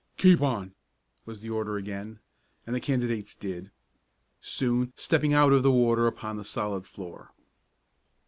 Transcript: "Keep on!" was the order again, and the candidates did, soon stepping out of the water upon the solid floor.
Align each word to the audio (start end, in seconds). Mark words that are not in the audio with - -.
"Keep 0.17 0.41
on!" 0.41 0.73
was 1.27 1.41
the 1.41 1.51
order 1.51 1.77
again, 1.77 2.17
and 2.65 2.75
the 2.75 2.79
candidates 2.81 3.35
did, 3.35 3.69
soon 4.41 4.93
stepping 4.95 5.31
out 5.31 5.53
of 5.53 5.61
the 5.61 5.69
water 5.71 6.07
upon 6.07 6.37
the 6.37 6.43
solid 6.43 6.87
floor. 6.87 7.31